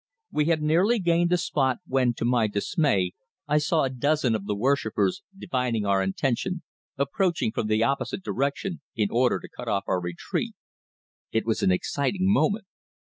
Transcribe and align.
We 0.31 0.45
had 0.45 0.63
nearly 0.63 0.97
gained 0.97 1.29
the 1.29 1.37
spot 1.37 1.77
when 1.85 2.15
to 2.15 2.25
my 2.25 2.47
dismay 2.47 3.11
I 3.47 3.59
saw 3.59 3.83
a 3.83 3.89
dozen 3.91 4.33
of 4.33 4.47
the 4.47 4.55
worshippers, 4.55 5.21
divining 5.37 5.85
our 5.85 6.01
intention, 6.01 6.63
approaching 6.97 7.51
from 7.51 7.67
the 7.67 7.83
opposite 7.83 8.23
direction 8.23 8.81
in 8.95 9.09
order 9.11 9.39
to 9.39 9.47
cut 9.47 9.67
off 9.67 9.83
our 9.85 10.01
retreat. 10.01 10.55
It 11.31 11.45
was 11.45 11.61
an 11.61 11.71
exciting 11.71 12.25
moment. 12.33 12.65